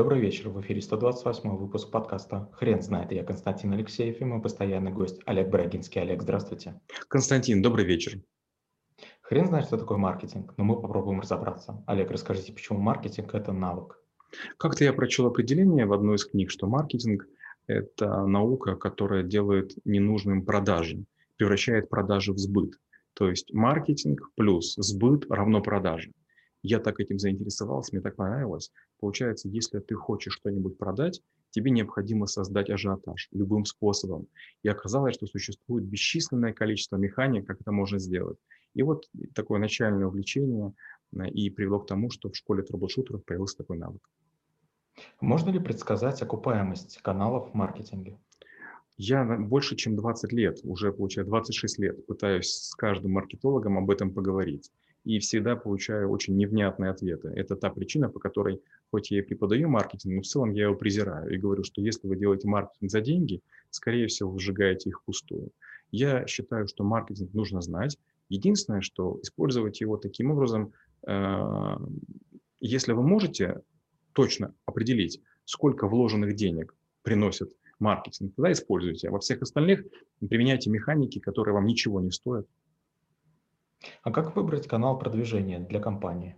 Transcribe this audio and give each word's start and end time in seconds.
Добрый 0.00 0.18
вечер. 0.18 0.48
В 0.48 0.58
эфире 0.62 0.80
128 0.80 1.58
выпуск 1.58 1.90
подкаста 1.90 2.48
«Хрен 2.54 2.80
знает». 2.80 3.12
Я 3.12 3.22
Константин 3.22 3.74
Алексеев 3.74 4.18
и 4.18 4.24
мой 4.24 4.40
постоянный 4.40 4.90
гость 4.90 5.20
Олег 5.26 5.50
Брагинский. 5.50 6.00
Олег, 6.00 6.22
здравствуйте. 6.22 6.80
Константин, 7.08 7.60
добрый 7.60 7.84
вечер. 7.84 8.18
Хрен 9.20 9.48
знает, 9.48 9.66
что 9.66 9.76
такое 9.76 9.98
маркетинг, 9.98 10.54
но 10.56 10.64
мы 10.64 10.80
попробуем 10.80 11.20
разобраться. 11.20 11.84
Олег, 11.86 12.10
расскажите, 12.10 12.50
почему 12.50 12.78
маркетинг– 12.78 13.28
это 13.34 13.52
навык? 13.52 14.02
Как-то 14.56 14.84
я 14.84 14.94
прочел 14.94 15.26
определение 15.26 15.84
в 15.84 15.92
одной 15.92 16.16
из 16.16 16.24
книг, 16.24 16.50
что 16.50 16.66
маркетинг– 16.66 17.28
это 17.66 18.24
наука, 18.24 18.76
которая 18.76 19.22
делает 19.22 19.74
ненужным 19.84 20.46
продажи, 20.46 21.04
превращает 21.36 21.90
продажи 21.90 22.32
в 22.32 22.38
сбыт. 22.38 22.80
То 23.12 23.28
есть 23.28 23.52
маркетинг 23.52 24.30
плюс 24.34 24.76
сбыт 24.76 25.30
равно 25.30 25.60
продаже. 25.60 26.10
Я 26.62 26.78
так 26.78 27.00
этим 27.00 27.18
заинтересовался, 27.18 27.94
мне 27.94 28.02
так 28.02 28.16
понравилось. 28.16 28.70
Получается, 29.00 29.48
если 29.48 29.78
ты 29.78 29.94
хочешь 29.94 30.34
что-нибудь 30.34 30.76
продать, 30.76 31.22
тебе 31.50 31.70
необходимо 31.70 32.26
создать 32.26 32.68
ажиотаж 32.68 33.28
любым 33.32 33.64
способом. 33.64 34.26
И 34.62 34.68
оказалось, 34.68 35.14
что 35.14 35.26
существует 35.26 35.84
бесчисленное 35.84 36.52
количество 36.52 36.96
механик, 36.96 37.46
как 37.46 37.60
это 37.60 37.72
можно 37.72 37.98
сделать. 37.98 38.38
И 38.74 38.82
вот 38.82 39.08
такое 39.34 39.58
начальное 39.58 40.06
увлечение 40.06 40.74
э, 41.16 41.28
и 41.30 41.50
привело 41.50 41.80
к 41.80 41.86
тому, 41.86 42.10
что 42.10 42.30
в 42.30 42.36
школе 42.36 42.62
трэблшутеров 42.62 43.24
появился 43.24 43.56
такой 43.56 43.78
навык. 43.78 44.02
Можно 45.20 45.50
ли 45.50 45.58
предсказать 45.58 46.20
окупаемость 46.20 47.00
каналов 47.02 47.50
в 47.50 47.54
маркетинге? 47.54 48.18
Я 48.98 49.24
больше, 49.24 49.76
чем 49.76 49.96
20 49.96 50.30
лет, 50.32 50.58
уже 50.62 50.92
получаю 50.92 51.26
26 51.26 51.78
лет, 51.78 52.06
пытаюсь 52.06 52.50
с 52.50 52.74
каждым 52.74 53.12
маркетологом 53.12 53.78
об 53.78 53.90
этом 53.90 54.12
поговорить 54.12 54.70
и 55.04 55.18
всегда 55.18 55.56
получаю 55.56 56.10
очень 56.10 56.36
невнятные 56.36 56.90
ответы. 56.90 57.28
Это 57.28 57.56
та 57.56 57.70
причина, 57.70 58.08
по 58.08 58.18
которой, 58.18 58.60
хоть 58.90 59.10
я 59.10 59.18
и 59.18 59.22
преподаю 59.22 59.68
маркетинг, 59.68 60.14
но 60.14 60.22
в 60.22 60.26
целом 60.26 60.52
я 60.52 60.64
его 60.64 60.74
презираю 60.74 61.32
и 61.32 61.38
говорю, 61.38 61.64
что 61.64 61.80
если 61.80 62.06
вы 62.06 62.16
делаете 62.16 62.48
маркетинг 62.48 62.90
за 62.90 63.00
деньги, 63.00 63.40
скорее 63.70 64.06
всего, 64.08 64.30
вы 64.30 64.40
сжигаете 64.40 64.90
их 64.90 65.00
впустую. 65.00 65.50
Я 65.90 66.26
считаю, 66.26 66.68
что 66.68 66.84
маркетинг 66.84 67.32
нужно 67.32 67.60
знать. 67.62 67.98
Единственное, 68.28 68.80
что 68.80 69.18
использовать 69.22 69.80
его 69.80 69.96
таким 69.96 70.30
образом, 70.30 70.72
э, 71.06 71.76
если 72.60 72.92
вы 72.92 73.02
можете 73.02 73.62
точно 74.12 74.54
определить, 74.66 75.20
сколько 75.44 75.88
вложенных 75.88 76.34
денег 76.34 76.76
приносит 77.02 77.56
маркетинг, 77.78 78.34
тогда 78.36 78.52
используйте. 78.52 79.08
А 79.08 79.12
во 79.12 79.18
всех 79.18 79.42
остальных 79.42 79.84
применяйте 80.20 80.70
механики, 80.70 81.18
которые 81.18 81.54
вам 81.54 81.64
ничего 81.64 82.00
не 82.00 82.10
стоят. 82.10 82.46
А 84.02 84.10
как 84.10 84.36
выбрать 84.36 84.66
канал 84.66 84.98
продвижения 84.98 85.60
для 85.60 85.80
компании? 85.80 86.36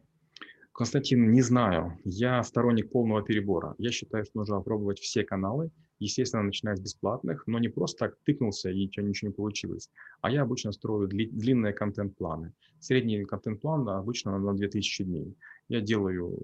Константин, 0.73 1.31
не 1.33 1.43
знаю. 1.43 1.98
Я 2.05 2.43
сторонник 2.43 2.91
полного 2.91 3.23
перебора. 3.23 3.75
Я 3.79 3.91
считаю, 3.91 4.25
что 4.25 4.39
нужно 4.39 4.57
опробовать 4.57 4.98
все 4.98 5.23
каналы, 5.23 5.70
естественно, 5.98 6.43
начиная 6.43 6.77
с 6.77 6.81
бесплатных, 6.81 7.47
но 7.47 7.59
не 7.59 7.69
просто 7.69 8.07
так 8.07 8.17
тыкнулся 8.25 8.70
и 8.70 8.85
ничего, 8.85 9.07
ничего 9.07 9.29
не 9.29 9.35
получилось. 9.35 9.91
А 10.23 10.31
я 10.31 10.43
обычно 10.43 10.73
строю 10.73 11.09
дли, 11.09 11.29
длинные 11.31 11.75
контент-планы. 11.75 12.53
Средний 12.81 13.25
контент-план 13.25 13.89
обычно 13.89 14.39
на 14.39 14.55
2000 14.55 15.05
дней. 15.05 15.37
Я 15.69 15.81
делаю 15.81 16.39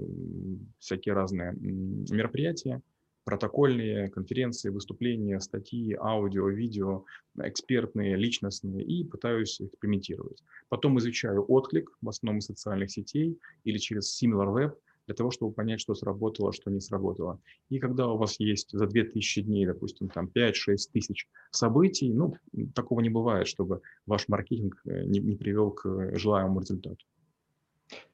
всякие 0.78 1.14
разные 1.14 1.54
мероприятия, 1.54 2.82
протокольные 3.28 4.08
конференции, 4.08 4.70
выступления, 4.70 5.38
статьи, 5.38 5.94
аудио, 6.00 6.48
видео, 6.48 7.04
экспертные, 7.38 8.16
личностные, 8.16 8.82
и 8.82 9.04
пытаюсь 9.04 9.60
экспериментировать. 9.60 10.42
Потом 10.70 10.98
изучаю 10.98 11.44
отклик, 11.46 11.90
в 12.00 12.08
основном 12.08 12.38
из 12.38 12.46
социальных 12.46 12.90
сетей 12.90 13.38
или 13.64 13.76
через 13.76 14.18
SimilarWeb, 14.18 14.72
для 15.04 15.14
того, 15.14 15.30
чтобы 15.30 15.52
понять, 15.52 15.78
что 15.78 15.94
сработало, 15.94 16.54
что 16.54 16.70
не 16.70 16.80
сработало. 16.80 17.38
И 17.68 17.78
когда 17.78 18.08
у 18.08 18.16
вас 18.16 18.40
есть 18.40 18.70
за 18.72 18.86
2000 18.86 19.42
дней, 19.42 19.66
допустим, 19.66 20.08
там 20.08 20.30
5-6 20.34 20.76
тысяч 20.90 21.28
событий, 21.50 22.10
ну, 22.14 22.34
такого 22.74 23.00
не 23.00 23.10
бывает, 23.10 23.46
чтобы 23.46 23.82
ваш 24.06 24.26
маркетинг 24.28 24.80
э, 24.86 25.04
не, 25.04 25.18
не 25.20 25.36
привел 25.36 25.70
к 25.72 26.16
желаемому 26.16 26.60
результату. 26.60 27.04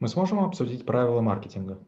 Мы 0.00 0.08
сможем 0.08 0.40
обсудить 0.40 0.84
правила 0.84 1.20
маркетинга? 1.20 1.78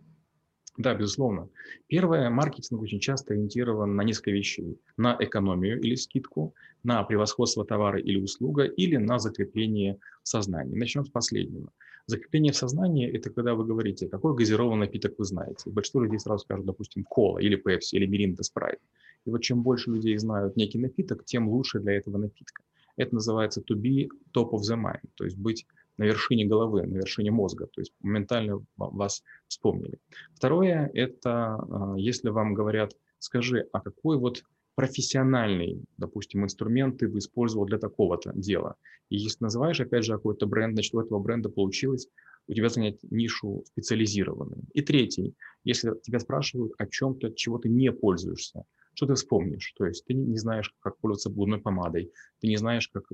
Да, 0.78 0.94
безусловно. 0.94 1.48
Первое, 1.86 2.28
маркетинг 2.28 2.82
очень 2.82 3.00
часто 3.00 3.32
ориентирован 3.32 3.96
на 3.96 4.02
несколько 4.02 4.30
вещей. 4.30 4.78
На 4.96 5.16
экономию 5.18 5.80
или 5.80 5.94
скидку, 5.94 6.54
на 6.82 7.02
превосходство 7.02 7.64
товара 7.64 7.98
или 7.98 8.20
услуга, 8.20 8.64
или 8.64 8.96
на 8.96 9.18
закрепление 9.18 9.98
в 10.22 10.28
сознании. 10.28 10.76
Начнем 10.76 11.06
с 11.06 11.10
последнего. 11.10 11.72
Закрепление 12.06 12.52
в 12.52 12.56
сознании– 12.56 13.10
это 13.12 13.30
когда 13.30 13.54
вы 13.54 13.64
говорите, 13.64 14.06
какой 14.08 14.36
газированный 14.36 14.86
напиток 14.86 15.14
вы 15.18 15.24
знаете. 15.24 15.70
Большинство 15.70 16.02
людей 16.02 16.20
сразу 16.20 16.44
скажут, 16.44 16.66
допустим, 16.66 17.04
кола 17.04 17.38
или 17.38 17.56
пепси, 17.56 17.96
или 17.96 18.06
миринда, 18.06 18.42
спрайт. 18.42 18.78
И 19.24 19.30
вот 19.30 19.42
чем 19.42 19.62
больше 19.62 19.90
людей 19.90 20.16
знают 20.18 20.56
некий 20.56 20.78
напиток, 20.78 21.24
тем 21.24 21.48
лучше 21.48 21.80
для 21.80 21.94
этого 21.94 22.18
напитка. 22.18 22.62
Это 22.96 23.14
называется 23.14 23.60
to 23.60 23.74
be 23.74 24.08
top 24.34 24.50
of 24.50 24.60
the 24.60 24.76
mind, 24.76 25.08
то 25.16 25.24
есть 25.24 25.36
быть 25.36 25.66
на 25.98 26.04
вершине 26.04 26.44
головы, 26.44 26.86
на 26.86 26.96
вершине 26.96 27.30
мозга, 27.30 27.66
то 27.66 27.80
есть 27.80 27.92
моментально 28.00 28.64
вас 28.76 29.22
вспомнили. 29.48 29.98
Второе– 30.34 30.90
это 30.94 31.54
а, 31.54 31.94
если 31.96 32.28
вам 32.28 32.54
говорят, 32.54 32.92
скажи, 33.18 33.66
а 33.72 33.80
какой 33.80 34.18
вот 34.18 34.42
профессиональный, 34.74 35.82
допустим, 35.96 36.44
инструмент 36.44 36.98
ты 36.98 37.08
бы 37.08 37.18
использовал 37.18 37.64
для 37.64 37.78
такого-то 37.78 38.32
дела. 38.34 38.76
И 39.08 39.16
если 39.16 39.44
называешь, 39.44 39.80
опять 39.80 40.04
же, 40.04 40.12
какой-то 40.12 40.46
бренд, 40.46 40.74
значит, 40.74 40.94
у 40.94 41.00
этого 41.00 41.18
бренда 41.18 41.48
получилось 41.48 42.08
у 42.48 42.54
тебя 42.54 42.68
занять 42.68 42.98
нишу 43.10 43.64
специализированную. 43.66 44.62
И 44.72 44.82
третий, 44.82 45.34
если 45.64 45.92
тебя 46.02 46.20
спрашивают 46.20 46.72
о 46.78 46.86
чем-то, 46.86 47.32
чего 47.32 47.58
ты 47.58 47.68
не 47.68 47.90
пользуешься, 47.90 48.64
что 48.96 49.06
ты 49.06 49.14
вспомнишь? 49.14 49.72
То 49.76 49.84
есть 49.84 50.04
ты 50.06 50.14
не 50.14 50.38
знаешь, 50.38 50.74
как 50.80 50.98
пользоваться 50.98 51.30
губной 51.30 51.60
помадой, 51.60 52.12
ты 52.40 52.48
не 52.48 52.56
знаешь, 52.56 52.88
как, 52.88 53.04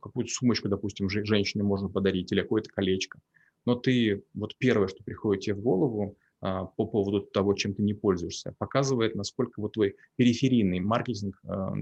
какую 0.00 0.26
сумочку, 0.28 0.68
допустим, 0.68 1.10
женщине 1.10 1.64
можно 1.64 1.88
подарить 1.88 2.30
или 2.32 2.40
какое-то 2.40 2.70
колечко. 2.70 3.18
Но 3.66 3.74
ты, 3.74 4.24
вот 4.32 4.56
первое, 4.58 4.88
что 4.88 5.02
приходит 5.02 5.44
тебе 5.44 5.54
в 5.56 5.60
голову 5.60 6.16
а, 6.40 6.66
по 6.66 6.86
поводу 6.86 7.20
того, 7.20 7.54
чем 7.54 7.74
ты 7.74 7.82
не 7.82 7.94
пользуешься, 7.94 8.54
показывает, 8.58 9.16
насколько 9.16 9.60
вот 9.60 9.72
твой 9.72 9.96
периферийный 10.16 10.80
маркетинг 10.80 11.40
а, 11.44 11.72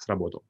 сработал. 0.00 0.42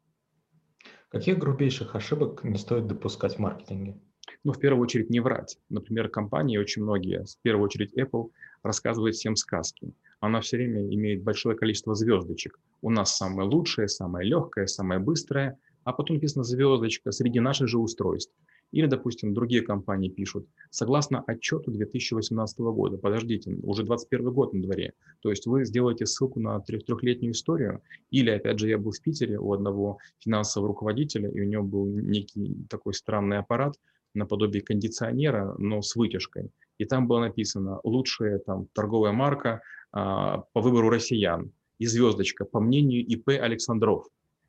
Каких 1.11 1.39
грубейших 1.39 1.95
ошибок 1.95 2.45
не 2.45 2.57
стоит 2.57 2.87
допускать 2.87 3.37
в 3.37 3.39
маркетинге? 3.41 4.01
Ну, 4.45 4.53
в 4.53 4.59
первую 4.59 4.83
очередь, 4.83 5.11
не 5.11 5.21
врать. 5.21 5.59
Например, 5.69 6.09
компании, 6.09 6.59
очень 6.59 6.83
многие, 6.83 7.25
в 7.25 7.43
первую 7.43 7.65
очередь 7.65 7.93
Apple, 7.99 8.31
рассказывает 8.63 9.15
всем 9.15 9.37
сказки 9.37 9.93
она 10.21 10.41
все 10.41 10.57
время 10.57 10.83
имеет 10.83 11.23
большое 11.23 11.57
количество 11.57 11.95
звездочек. 11.95 12.59
У 12.83 12.91
нас 12.91 13.17
самое 13.17 13.49
лучшее, 13.49 13.89
самое 13.89 14.29
легкое, 14.29 14.67
самое 14.67 15.01
быстрое, 15.01 15.59
а 15.85 15.93
потом 15.93 16.17
написано 16.17 16.45
звездочка 16.45 17.13
среди 17.13 17.41
наших 17.41 17.69
же 17.69 17.79
устройств. 17.79 18.35
Или, 18.71 18.85
допустим, 18.87 19.33
другие 19.33 19.63
компании 19.63 20.11
пишут, 20.11 20.47
согласно 20.71 21.25
отчету 21.27 21.71
2018 21.71 22.59
года, 22.59 22.99
подождите, 22.99 23.57
уже 23.63 23.83
21 23.83 24.31
год 24.31 24.53
на 24.53 24.61
дворе, 24.61 24.93
то 25.21 25.31
есть 25.31 25.47
вы 25.47 25.65
сделаете 25.65 26.05
ссылку 26.05 26.39
на 26.39 26.61
трех 26.61 26.85
трехлетнюю 26.85 27.33
историю, 27.33 27.81
или, 28.11 28.29
опять 28.29 28.59
же, 28.59 28.69
я 28.69 28.77
был 28.77 28.91
в 28.91 29.01
Питере 29.01 29.39
у 29.39 29.55
одного 29.55 29.97
финансового 30.19 30.69
руководителя, 30.69 31.31
и 31.31 31.41
у 31.41 31.45
него 31.45 31.63
был 31.63 31.87
некий 31.87 32.67
такой 32.69 32.93
странный 32.93 33.39
аппарат, 33.39 33.75
наподобие 34.15 34.63
кондиционера, 34.63 35.55
но 35.59 35.83
с 35.83 35.97
вытяжкой. 35.97 36.51
И 36.79 36.85
там 36.85 37.07
было 37.07 37.21
написано 37.21 37.81
«лучшая 37.85 38.39
там, 38.39 38.67
торговая 38.73 39.13
марка 39.13 39.61
а, 39.93 40.45
по 40.53 40.61
выбору 40.61 40.91
россиян» 40.91 41.53
и 41.79 41.87
звездочка 41.87 42.45
«по 42.45 42.61
мнению 42.61 43.05
ИП 43.07 43.29
Александров». 43.29 44.07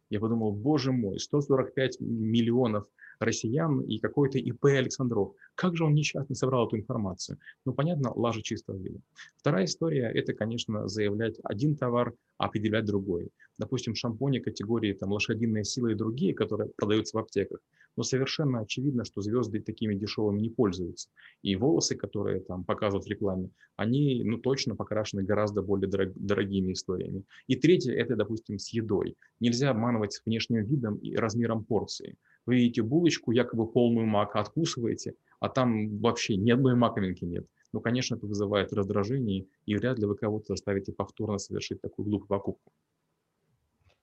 Я 0.09 0.19
подумал, 0.19 0.51
боже 0.51 0.91
мой, 0.91 1.19
145 1.19 1.99
миллионов 1.99 2.85
россиян 3.19 3.81
и 3.81 3.99
какой-то 3.99 4.37
ИП 4.37 4.65
Александров. 4.65 5.33
Как 5.55 5.75
же 5.75 5.83
он 5.83 5.93
несчастно 5.93 6.35
собрал 6.35 6.67
эту 6.67 6.77
информацию? 6.77 7.37
Ну, 7.65 7.73
понятно, 7.73 8.11
лажа 8.13 8.41
чистого 8.41 8.77
вида. 8.77 8.99
Вторая 9.37 9.65
история– 9.65 10.11
это, 10.13 10.33
конечно, 10.33 10.87
заявлять 10.87 11.39
один 11.43 11.75
товар, 11.75 12.13
а 12.37 12.45
определять 12.45 12.85
другой. 12.85 13.29
Допустим, 13.57 13.95
шампуни 13.95 14.39
категории 14.39 14.93
там, 14.93 15.11
лошадиная 15.11 15.63
сила 15.63 15.89
и 15.89 15.95
другие, 15.95 16.33
которые 16.33 16.69
продаются 16.77 17.17
в 17.17 17.19
аптеках. 17.19 17.59
Но 17.97 18.03
совершенно 18.03 18.61
очевидно, 18.61 19.03
что 19.03 19.21
звезды 19.21 19.59
такими 19.59 19.95
дешевыми 19.95 20.39
не 20.39 20.49
пользуются. 20.49 21.09
И 21.41 21.57
волосы, 21.57 21.97
которые 21.97 22.39
там 22.39 22.63
показывают 22.63 23.05
в 23.05 23.09
рекламе, 23.09 23.49
они 23.75 24.23
ну, 24.23 24.37
точно 24.37 24.75
покрашены 24.75 25.23
гораздо 25.23 25.61
более 25.61 25.89
дорог, 25.89 26.13
дорогими 26.15 26.71
историями. 26.71 27.23
И 27.47 27.57
третье– 27.57 27.93
это, 27.95 28.15
допустим, 28.15 28.57
с 28.57 28.69
едой. 28.69 29.17
Нельзя 29.41 29.71
обманывать 29.71 30.21
внешним 30.25 30.63
видом 30.63 30.95
и 30.97 31.15
размером 31.15 31.65
порции. 31.65 32.15
Вы 32.49 32.55
видите 32.55 32.81
булочку, 32.81 33.31
якобы 33.31 33.67
полную 33.67 34.07
мака, 34.07 34.39
откусываете, 34.39 35.13
а 35.39 35.49
там 35.49 35.99
вообще 35.99 36.35
ни 36.35 36.49
одной 36.49 36.73
маковинки 36.73 37.23
нет. 37.23 37.45
Ну, 37.73 37.79
конечно, 37.79 38.15
это 38.15 38.25
вызывает 38.25 38.73
раздражение, 38.73 39.45
и 39.67 39.75
вряд 39.75 39.99
ли 39.99 40.07
вы 40.07 40.15
кого-то 40.15 40.53
заставите 40.53 40.91
повторно 40.91 41.37
совершить 41.37 41.79
такую 41.79 42.07
глупую 42.07 42.27
покупку. 42.27 42.71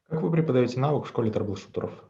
Как 0.09 0.23
вы 0.23 0.31
преподаете 0.31 0.79
навык 0.79 1.07
в 1.07 1.09
школе 1.09 1.33
трэблшутеров? 1.33 2.05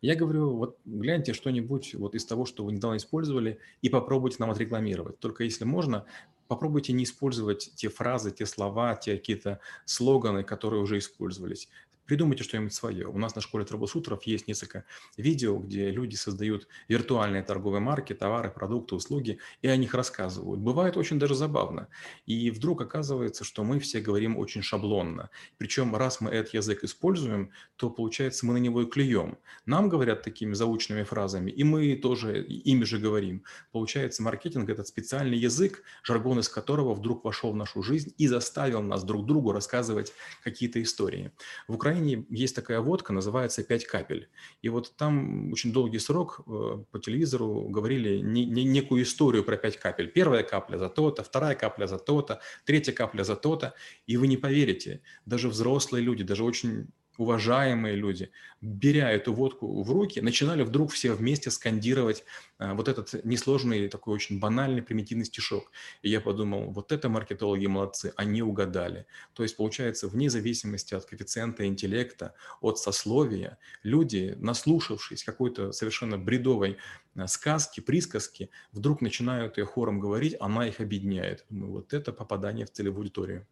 Я 0.00 0.14
говорю, 0.14 0.54
вот 0.54 0.78
гляньте 0.84 1.32
что-нибудь 1.32 1.96
вот 1.96 2.14
из 2.14 2.24
того, 2.24 2.44
что 2.44 2.64
вы 2.64 2.70
недавно 2.70 2.98
использовали, 2.98 3.58
и 3.82 3.88
попробуйте 3.88 4.36
нам 4.38 4.52
отрекламировать. 4.52 5.18
Только 5.18 5.42
если 5.42 5.64
можно, 5.64 6.04
попробуйте 6.46 6.92
не 6.92 7.02
использовать 7.02 7.72
те 7.74 7.88
фразы, 7.88 8.30
те 8.30 8.46
слова, 8.46 8.94
те 8.94 9.16
какие-то 9.16 9.58
слоганы, 9.86 10.44
которые 10.44 10.82
уже 10.82 10.98
использовались. 10.98 11.68
Придумайте 12.06 12.44
что-нибудь 12.44 12.74
свое. 12.74 13.08
У 13.08 13.18
нас 13.18 13.34
на 13.34 13.40
школе 13.40 13.64
трэблшутеров 13.64 14.24
есть 14.24 14.46
несколько 14.46 14.84
видео, 15.16 15.58
где 15.58 15.90
люди 15.90 16.16
создают 16.16 16.68
виртуальные 16.88 17.42
торговые 17.42 17.80
марки, 17.80 18.12
товары, 18.12 18.50
продукты, 18.50 18.94
услуги, 18.94 19.38
и 19.62 19.68
о 19.68 19.76
них 19.76 19.94
рассказывают. 19.94 20.60
Бывает 20.60 20.96
очень 20.96 21.18
даже 21.18 21.34
забавно. 21.34 21.88
И 22.26 22.50
вдруг 22.50 22.82
оказывается, 22.82 23.44
что 23.44 23.64
мы 23.64 23.80
все 23.80 24.00
говорим 24.00 24.36
очень 24.36 24.62
шаблонно. 24.62 25.30
Причем 25.56 25.96
раз 25.96 26.20
мы 26.20 26.30
этот 26.30 26.52
язык 26.52 26.84
используем, 26.84 27.50
то 27.76 27.88
получается 27.88 28.44
мы 28.44 28.52
на 28.52 28.58
него 28.58 28.82
и 28.82 28.86
клюем. 28.86 29.38
Нам 29.64 29.88
говорят 29.88 30.22
такими 30.22 30.52
заученными 30.52 31.04
фразами, 31.04 31.50
и 31.50 31.64
мы 31.64 31.96
тоже 31.96 32.42
ими 32.44 32.84
же 32.84 32.98
говорим. 32.98 33.44
Получается, 33.72 34.22
маркетинг– 34.22 34.68
это 34.70 34.84
специальный 34.84 35.38
язык, 35.38 35.82
жаргон 36.02 36.40
из 36.40 36.48
которого 36.48 36.94
вдруг 36.94 37.24
вошел 37.24 37.52
в 37.52 37.56
нашу 37.56 37.82
жизнь 37.82 38.14
и 38.18 38.26
заставил 38.26 38.82
нас 38.82 39.04
друг 39.04 39.24
другу 39.26 39.52
рассказывать 39.52 40.12
какие-то 40.42 40.82
истории. 40.82 41.32
В 41.66 41.74
Украине 41.74 41.93
Украине 41.94 42.26
есть 42.30 42.56
такая 42.56 42.80
водка, 42.80 43.12
называется 43.12 43.62
«Пять 43.62 43.84
капель». 43.84 44.28
И 44.62 44.68
вот 44.68 44.96
там 44.96 45.52
очень 45.52 45.72
долгий 45.72 45.98
срок 45.98 46.40
э, 46.46 46.84
по 46.90 46.98
телевизору 46.98 47.68
говорили 47.68 48.18
не, 48.18 48.44
не, 48.44 48.64
некую 48.64 49.02
историю 49.02 49.44
про 49.44 49.56
пять 49.56 49.76
капель. 49.76 50.08
Первая 50.08 50.42
капля 50.42 50.78
за 50.78 50.88
то-то, 50.88 51.22
вторая 51.22 51.54
капля 51.54 51.86
за 51.86 51.98
то-то, 51.98 52.40
третья 52.64 52.92
капля 52.92 53.22
за 53.22 53.36
то-то. 53.36 53.74
И 54.06 54.16
вы 54.16 54.26
не 54.26 54.36
поверите, 54.36 55.02
даже 55.26 55.48
взрослые 55.48 56.02
люди, 56.02 56.24
даже 56.24 56.44
очень 56.44 56.88
уважаемые 57.18 57.96
люди, 57.96 58.30
беря 58.60 59.10
эту 59.10 59.32
водку 59.32 59.82
в 59.82 59.90
руки, 59.90 60.20
начинали 60.20 60.62
вдруг 60.62 60.92
все 60.92 61.12
вместе 61.12 61.50
скандировать 61.50 62.24
а, 62.58 62.74
вот 62.74 62.88
этот 62.88 63.24
несложный, 63.24 63.88
такой 63.88 64.14
очень 64.14 64.38
банальный, 64.38 64.82
примитивный 64.82 65.24
стишок. 65.24 65.70
И 66.02 66.10
я 66.10 66.20
подумал, 66.20 66.70
вот 66.70 66.92
это 66.92 67.08
маркетологи 67.08 67.66
молодцы, 67.66 68.12
они 68.16 68.42
угадали. 68.42 69.06
То 69.34 69.42
есть, 69.42 69.56
получается, 69.56 70.08
вне 70.08 70.30
зависимости 70.30 70.94
от 70.94 71.04
коэффициента 71.04 71.66
интеллекта, 71.66 72.34
от 72.60 72.78
сословия, 72.78 73.58
люди, 73.82 74.34
наслушавшись 74.38 75.24
какой-то 75.24 75.72
совершенно 75.72 76.18
бредовой 76.18 76.78
а, 77.16 77.26
сказки, 77.26 77.80
присказки, 77.80 78.50
вдруг 78.72 79.00
начинают 79.00 79.58
ее 79.58 79.66
хором 79.66 80.00
говорить, 80.00 80.36
она 80.40 80.66
их 80.66 80.80
объединяет. 80.80 81.44
Думаю, 81.50 81.72
вот 81.72 81.92
это 81.92 82.12
попадание 82.12 82.66
в 82.66 82.70
целевую 82.70 83.02
аудиторию. 83.02 83.46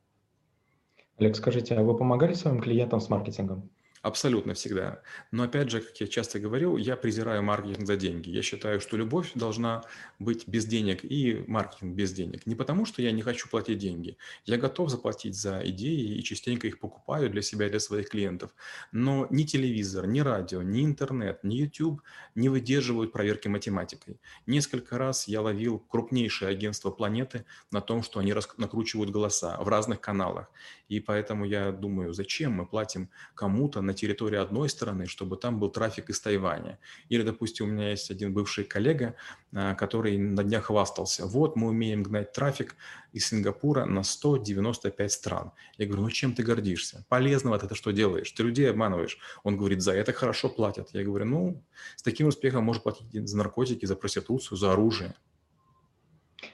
Олег, 1.23 1.37
скажите, 1.37 1.77
а 1.77 1.85
вы 1.85 1.97
помогали 1.97 2.35
своим 2.35 2.61
клиентам 2.61 3.01
с 3.01 3.09
маркетингом? 3.09 3.71
Абсолютно 4.03 4.55
всегда. 4.55 5.01
Но 5.31 5.45
опять 5.45 5.71
же, 5.71 5.81
как 5.81 5.97
я 6.01 6.09
часто 6.09 6.41
говорил, 6.41 6.77
я 6.77 6.97
презираю 6.97 7.45
маркетинг 7.45 7.87
за 7.87 7.97
деньги. 7.97 8.31
Я 8.31 8.43
считаю, 8.43 8.81
что 8.81 8.97
любовь 8.97 9.31
должна 9.37 9.85
быть 10.19 10.49
без 10.49 10.67
денег 10.67 11.05
и 11.05 11.45
маркетинг 11.47 11.95
без 11.95 12.13
денег. 12.13 12.45
Не 12.45 12.57
потому, 12.57 12.85
что 12.85 13.01
я 13.01 13.13
не 13.13 13.23
хочу 13.23 13.49
платить 13.49 13.79
деньги. 13.79 14.17
Я 14.45 14.57
готов 14.57 14.91
заплатить 14.91 15.37
за 15.37 15.63
идеи 15.67 16.17
и 16.17 16.23
частенько 16.25 16.67
их 16.67 16.81
покупаю 16.81 17.31
для 17.31 17.43
себя 17.43 17.67
и 17.67 17.71
для 17.71 17.79
своих 17.79 18.09
клиентов. 18.09 18.51
Но 18.91 19.29
ни 19.31 19.45
телевизор, 19.45 20.09
ни 20.09 20.19
радио, 20.19 20.63
ни 20.63 20.85
интернет, 20.85 21.45
ни 21.45 21.55
YouTube 21.55 22.03
не 22.35 22.49
выдерживают 22.49 23.13
проверки 23.13 23.47
математикой. 23.47 24.21
Несколько 24.47 24.99
раз 24.99 25.29
я 25.29 25.43
ловил 25.43 25.79
крупнейшее 25.79 26.49
агентство 26.49 26.91
планеты 26.91 27.45
на 27.71 27.81
том, 27.81 28.03
что 28.03 28.19
они 28.19 28.35
накручивают 28.57 29.11
голоса 29.11 29.57
в 29.61 29.69
разных 29.69 30.01
каналах. 30.01 30.51
И 30.89 30.99
поэтому 30.99 31.45
я 31.45 31.71
думаю, 31.71 32.13
зачем 32.13 32.53
мы 32.53 32.67
платим 32.67 33.09
кому-то 33.35 33.81
на 33.81 33.92
на 33.93 33.99
территории 33.99 34.39
одной 34.39 34.69
страны, 34.69 35.07
чтобы 35.07 35.37
там 35.37 35.59
был 35.59 35.71
трафик 35.71 36.09
из 36.11 36.21
Тайваня. 36.21 36.79
Или, 37.11 37.23
допустим, 37.23 37.67
у 37.67 37.69
меня 37.69 37.91
есть 37.91 38.11
один 38.11 38.33
бывший 38.33 38.65
коллега, 38.65 39.15
а, 39.53 39.75
который 39.75 40.17
на 40.17 40.43
днях 40.43 40.65
хвастался. 40.65 41.27
Вот 41.27 41.57
мы 41.57 41.69
умеем 41.69 42.03
гнать 42.03 42.33
трафик 42.33 42.75
из 43.13 43.29
Сингапура 43.29 43.85
на 43.85 44.03
195 44.03 45.13
стран. 45.13 45.53
Я 45.77 45.87
говорю, 45.87 46.05
ну 46.05 46.11
чем 46.11 46.35
ты 46.35 46.43
гордишься? 46.43 47.05
Полезного 47.09 47.59
ты 47.59 47.67
это 47.67 47.75
что 47.75 47.91
делаешь? 47.91 48.33
Ты 48.33 48.43
людей 48.43 48.71
обманываешь. 48.71 49.19
Он 49.45 49.57
говорит, 49.57 49.83
за 49.83 49.93
это 49.93 50.13
хорошо 50.13 50.49
платят. 50.49 50.89
Я 50.93 51.05
говорю, 51.05 51.27
ну, 51.27 51.65
с 51.97 52.03
таким 52.03 52.29
успехом 52.29 52.65
можно 52.65 52.83
платить 52.83 53.29
за 53.29 53.37
наркотики, 53.37 53.85
за 53.85 53.95
проституцию, 53.95 54.57
за 54.57 54.73
оружие. 54.73 55.15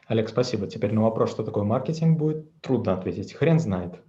Олег, 0.06 0.28
спасибо. 0.28 0.66
Теперь 0.66 0.92
на 0.92 1.02
вопрос, 1.02 1.30
что 1.30 1.44
такое 1.44 1.64
маркетинг, 1.64 2.18
будет 2.18 2.60
трудно 2.60 2.94
ответить. 2.94 3.32
Хрен 3.32 3.60
знает. 3.60 4.00